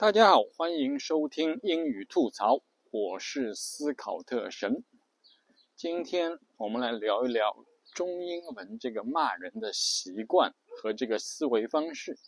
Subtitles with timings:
[0.00, 4.82] 大家好，欢迎收听英语吐槽，我是斯考特神。
[5.76, 7.54] 今天我们来聊一聊
[7.92, 12.18] 中英文这个骂人的习惯和这个思维方式。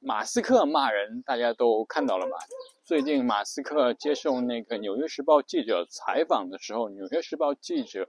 [0.00, 2.36] 马斯克骂人，大家都看到了吧？
[2.84, 8.08] 最近马斯克接受那个《纽约时报》记者采访的时候，《纽约时报》记者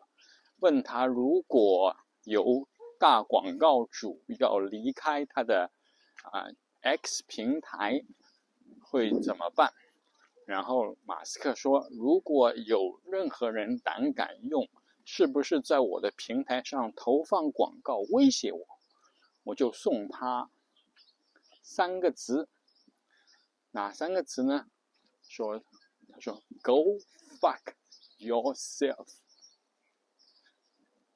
[0.58, 2.68] 问他，如果有
[2.98, 5.70] 大广告主要离开他的
[6.24, 6.50] 啊。
[6.82, 8.04] X 平台
[8.82, 9.74] 会怎么办？
[10.48, 14.68] 然后马斯克说：“如果有任何人胆敢用，
[15.06, 18.68] 是不是在我的平台上投放广告威胁我，
[19.44, 20.50] 我就送他
[21.62, 22.50] 三个词。
[23.70, 24.68] 哪三个词呢？
[25.22, 25.64] 说
[26.10, 27.00] 他说 ‘Go
[27.40, 27.76] fuck
[28.18, 29.08] yourself’，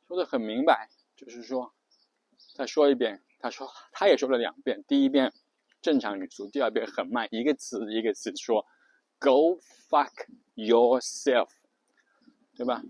[0.08, 1.74] 说的很明白，就是说
[2.54, 3.24] 再说一遍。
[3.40, 5.34] 他说他也说了两遍，第一遍。”
[5.86, 8.66] 正常语速，第二遍很慢，一个词一个词说
[9.20, 11.50] ，Go fuck yourself，
[12.56, 12.82] 对吧？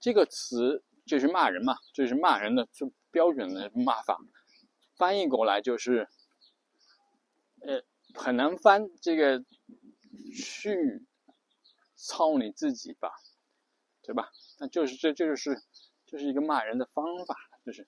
[0.00, 4.18] 这个词就是骂人嘛，就是骂人的就标准的骂法，
[4.96, 6.08] 翻译过来就是，
[7.60, 7.82] 呃，
[8.14, 8.88] 很难翻。
[9.02, 9.44] 这个
[10.34, 11.04] 去
[11.96, 13.12] 操你自己吧，
[14.00, 14.30] 对吧？
[14.58, 15.62] 那就是这这就是
[16.06, 17.86] 就是一个骂人的方法，就是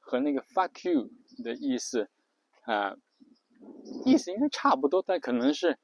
[0.00, 1.10] 和那个 fuck you
[1.44, 2.08] 的意思。
[2.62, 2.96] 啊，
[4.04, 5.76] 意思应该差不多，但可能是，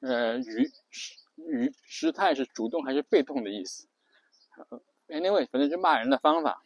[0.00, 0.70] 呃，语
[1.36, 3.88] 语时态是主动还是被动的意思。
[5.08, 6.62] Anyway，反正就骂人的方法。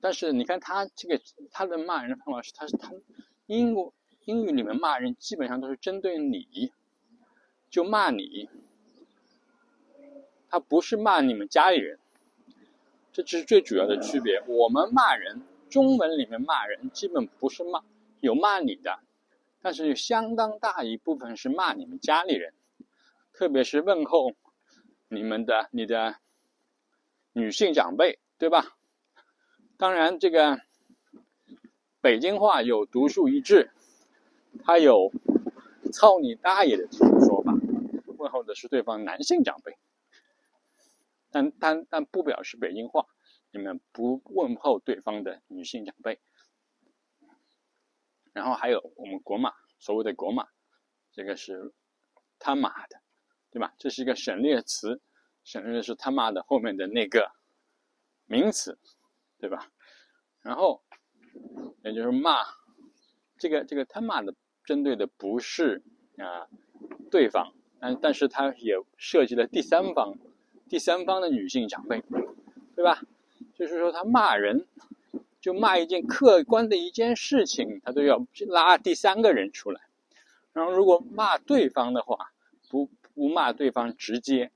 [0.00, 1.20] 但是你看他这个
[1.52, 2.92] 他的骂人的方法是，他是他
[3.46, 6.72] 英国英语里面骂人基本上都是针对你，
[7.70, 8.50] 就骂你，
[10.48, 12.00] 他不是骂你们家里人，
[13.12, 14.42] 这只是最主要的区别。
[14.48, 15.42] 我们骂人。
[15.68, 17.82] 中文里面骂人基本不是骂，
[18.20, 19.00] 有骂你的，
[19.60, 22.54] 但是有相当大一部分是骂你们家里人，
[23.32, 24.32] 特别是问候
[25.08, 26.16] 你们的你的
[27.32, 28.76] 女性长辈，对吧？
[29.76, 30.60] 当然，这个
[32.00, 33.70] 北京话有独树一帜，
[34.64, 35.12] 它有
[35.92, 37.52] “操你大爷”的这种说法，
[38.16, 39.76] 问候的是对方男性长辈，
[41.30, 43.06] 但但但不表示北京话。
[43.50, 46.20] 你们不问候对方的女性长辈，
[48.32, 50.46] 然后还有我们国骂，所谓的国骂，
[51.12, 51.72] 这个是
[52.38, 53.00] 他妈的，
[53.50, 53.74] 对吧？
[53.78, 55.00] 这是一个省略词，
[55.42, 57.32] 省略的是他妈的后面的那个
[58.26, 58.78] 名词，
[59.38, 59.70] 对吧？
[60.42, 60.84] 然后
[61.82, 62.44] 也就是骂
[63.38, 65.82] 这个这个他妈的，针对的不是
[66.18, 66.46] 啊
[67.10, 70.14] 对方，但但是他也涉及了第三方，
[70.68, 72.02] 第三方的女性长辈，
[72.74, 73.02] 对吧？
[73.56, 74.66] 就是说，他骂人，
[75.40, 79.80] 就骂一件客观的一件事情，他都要拉第三个人出来。
[80.52, 82.32] 然后，如果骂对方的话，
[82.68, 84.50] 不不骂对方直接，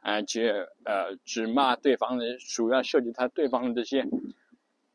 [0.00, 4.06] 而且呃，只骂对方的主要涉及他对方的这些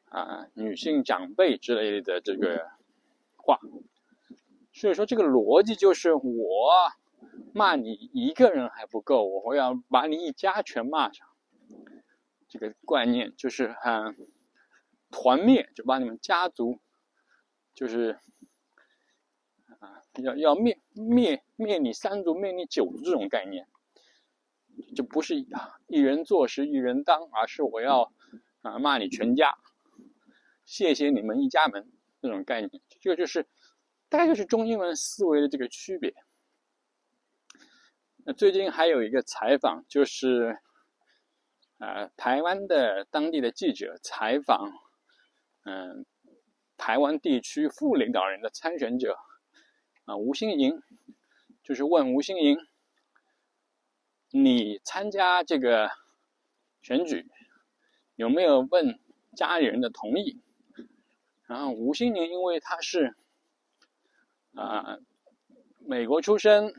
[0.08, 2.70] 啊女性长辈之类的这个
[3.36, 3.60] 话。
[4.72, 6.72] 所以说，这个逻辑就是我
[7.54, 11.28] 骂你一个人还不够，我要把你一家全骂上。
[12.52, 14.28] 这个观念就是很
[15.10, 16.82] 团灭，就把你们家族
[17.74, 18.20] 就是
[19.80, 23.70] 啊，要要灭灭灭你三族，灭你九族这种概念，
[24.94, 28.12] 就不是啊一人做事一人当，而是我要
[28.64, 29.58] 啊骂你全家，
[30.66, 31.90] 谢谢你们一家门
[32.22, 32.70] 这种概念，
[33.00, 33.48] 这个就是
[34.10, 36.14] 大概就是中英文思维的这个区别。
[38.26, 40.60] 那最近还有一个采访就是。
[41.82, 44.72] 呃，台湾的当地的记者采访，
[45.64, 46.06] 嗯，
[46.78, 49.18] 台湾地区副领导人的参选者，
[50.06, 50.80] 啊，吴新莹，
[51.64, 52.60] 就是问吴新莹，
[54.30, 55.90] 你参加这个
[56.84, 57.28] 选举
[58.16, 59.00] 有没有问
[59.36, 60.40] 家里人的同意？
[61.48, 63.16] 然后吴新盈因为他是
[64.54, 65.00] 啊
[65.80, 66.76] 美国出生，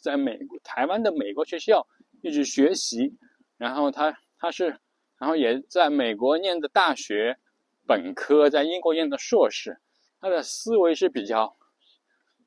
[0.00, 1.86] 在美国台湾的美国学校
[2.22, 3.18] 一直学习，
[3.58, 4.18] 然后他。
[4.46, 4.78] 他是，
[5.18, 7.36] 然后也在美国念的大学
[7.84, 9.80] 本科，在英国念的硕士，
[10.20, 11.56] 他的思维是比较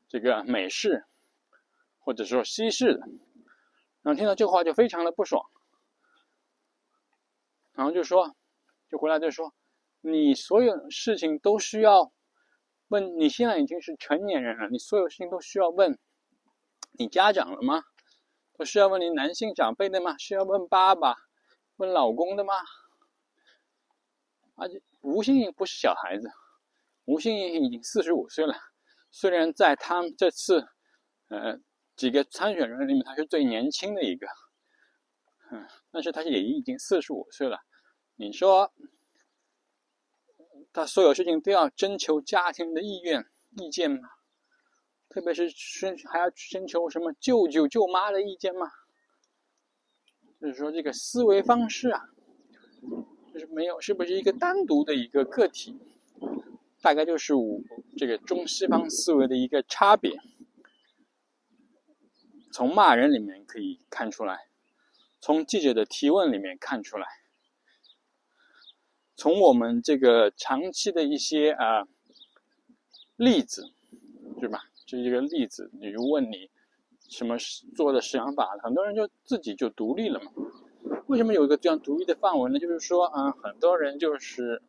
[0.08, 1.04] 这个美式
[2.00, 3.02] 或者说西式的。
[4.02, 5.44] 然后听到这话就非常的不爽，
[7.74, 8.34] 然后就说，
[8.90, 9.54] 就回来就说，
[10.00, 12.14] 你所有事情都需要
[12.88, 16.00] 问，你现在已经是成年人了，你所有事情都需要问
[16.94, 17.84] 你家长了吗？
[18.58, 20.18] 都需要问你男性长辈的吗？
[20.18, 21.16] 需要问爸爸？
[21.80, 22.54] 问老公的吗？
[24.56, 26.30] 而且吴兴颖不是小孩子，
[27.06, 28.54] 吴欣颖已经四十五岁了，
[29.12, 30.68] 虽然在他们这次，
[31.30, 31.58] 呃，
[31.96, 34.28] 几个参选人里面，他是最年轻的一个，
[35.52, 37.58] 嗯，但是他也已经四十五岁了。
[38.16, 38.74] 你说，
[40.74, 44.10] 他所有事情都要征求家庭的意愿、意见吗？
[45.08, 48.68] 特别是征还要征求什么舅舅、舅妈的意见吗？
[50.42, 52.10] 就是说，这个思维方式啊，
[53.34, 55.78] 就是没有，是不是一个单独的一个个体？
[56.82, 57.62] 大概就是五
[57.98, 60.18] 这个中西方思维的一个差别。
[62.52, 64.48] 从骂人里面可以看出来，
[65.20, 67.06] 从记者的提问里面看出来，
[69.16, 71.88] 从我们这个长期的一些啊
[73.18, 73.72] 例子，
[74.40, 74.64] 对吧？
[74.86, 76.50] 就一个例子，你就问你
[77.10, 77.36] 什么
[77.76, 80.32] 做的想法，很多人就自己就独立了嘛。
[81.08, 82.60] 为什么有一个这样独立的范围呢？
[82.60, 84.62] 就是说，啊，很多人就是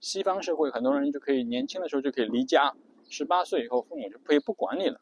[0.00, 2.74] 西方社会，很多人就可以年轻的时候就可以离家，
[3.08, 5.00] 十八岁以后父母就可以不管你了。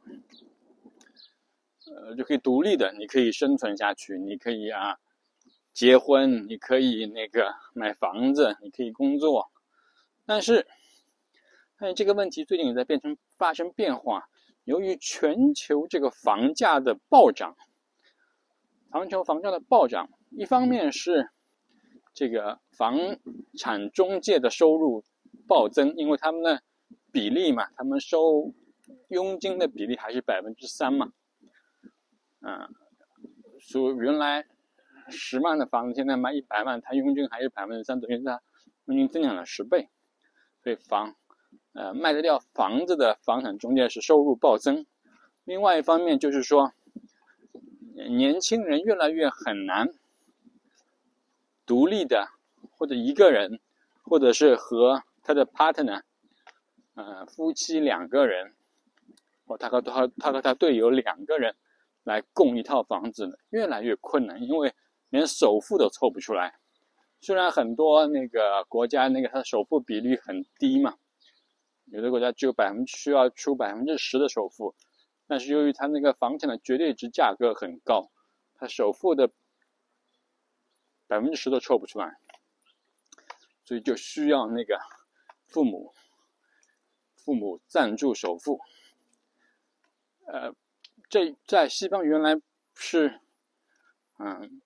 [1.86, 4.98] 呃，就可以独立的，你可以生存下去，你可以啊，
[5.72, 9.50] 结婚，你可以那个买房子，你可以工作。
[10.26, 10.66] 但是，
[11.78, 14.28] 但是这个问题最近也在变成发生变化。
[14.68, 17.56] 由于全球这个房价的暴涨，
[18.92, 21.30] 全球房价的暴涨，一方面是
[22.12, 23.18] 这个房
[23.58, 25.02] 产中介的收入
[25.46, 26.62] 暴增，因为他们的
[27.10, 28.52] 比例嘛，他们收
[29.08, 31.12] 佣金的比例还是百分之三嘛。
[32.40, 32.68] 嗯，
[33.58, 34.44] 说原来
[35.08, 38.42] 十万的房子，现在卖一百万，它佣金还是百分之三，等于它
[38.84, 39.88] 佣金增长了十倍，
[40.62, 41.16] 所以房，
[41.72, 44.86] 呃，卖得掉房子的房产中介是收入暴增。
[45.44, 46.72] 另外一方面就是说，
[48.10, 49.88] 年轻人越来越很难
[51.66, 52.28] 独立的，
[52.72, 53.60] 或者一个人，
[54.02, 56.02] 或者是和他的 partner，
[56.94, 58.54] 呃，夫妻两个人，
[59.46, 61.54] 或他和他他和他队友两个人。
[62.04, 64.72] 来供一套房子，越来越困难，因为
[65.10, 66.54] 连首付都凑不出来。
[67.20, 70.94] 虽然很多那个国家那个它首付比率很低嘛，
[71.90, 74.74] 有的国家只有百分之需要出百分之十的首付，
[75.26, 78.10] 但是由于它那个房产的绝对值价格很高，
[78.54, 79.30] 它首付的
[81.06, 82.18] 百分之十都凑不出来，
[83.64, 84.78] 所以就需要那个
[85.46, 85.92] 父母
[87.16, 88.60] 父母赞助首付，
[90.26, 90.54] 呃。
[91.10, 92.38] 这在西方原来
[92.74, 93.18] 是，
[94.18, 94.60] 嗯，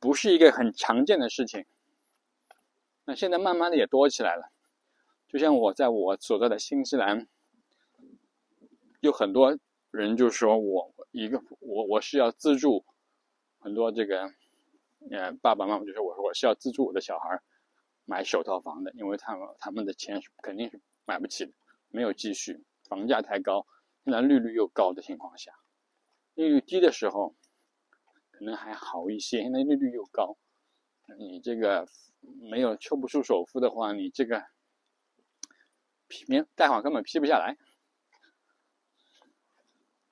[0.00, 1.66] 不是一个很常见的事情。
[3.04, 4.50] 那现在慢慢的也多起来了。
[5.34, 7.26] 就像我在我所在的新西兰，
[9.00, 9.58] 有很多
[9.90, 12.84] 人就说我一个我我是要资助
[13.58, 14.32] 很多这个，
[15.10, 17.42] 呃，爸爸妈妈就说我说我是要资助我的小孩
[18.04, 21.52] 买首套房的，因为他们他们的钱是肯定是买不起的，
[21.88, 23.66] 没有积蓄，房价太高，
[24.04, 25.50] 现在利率又高的情况下。
[26.34, 27.34] 利率低的时候，
[28.30, 29.42] 可能还好一些。
[29.42, 30.36] 现在利率又高，
[31.18, 31.88] 你这个
[32.20, 34.44] 没有抽不出首付的话，你这个
[36.14, 37.56] 批免贷款根本批不下来。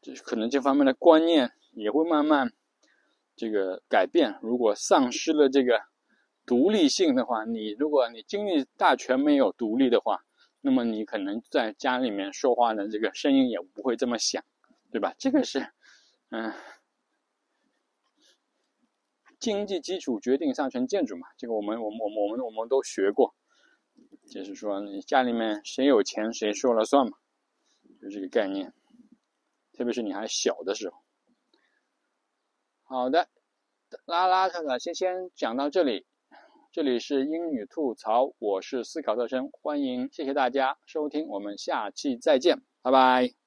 [0.01, 2.53] 这可能这方面的观念也会慢慢
[3.37, 4.39] 这个改变。
[4.43, 5.81] 如果丧失了这个
[6.45, 10.25] 独立性的话，你如果你经济大权没有独立的话，
[10.61, 14.43] 那么你可能在家里面说话的这个声音也不会这么响，
[14.91, 15.15] 对吧？
[15.19, 15.73] 这个是。
[16.31, 16.53] 嗯，
[19.39, 23.35] 经济基础决定上层建筑嘛，这个我们我们我们我们我们都学过，
[24.31, 27.19] 就是说你家里面谁有钱谁说了算嘛，
[28.01, 28.73] 就这个概念，
[29.73, 30.97] 特别是你还小的时候。
[32.85, 33.29] 好的，
[34.05, 36.07] 拉拉看看先先讲到这里，
[36.73, 43.42] 这里是英语吐槽，我是思考特生，欢迎谢谢大家收听，我们下期再见，拜拜。